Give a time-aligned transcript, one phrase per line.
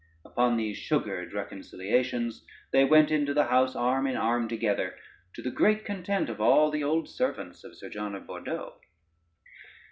[0.25, 4.95] Upon these sugared reconciliations they went into the house arm in arm together,
[5.35, 8.79] to the great content of all the old servants of Sir John of Bordeaux.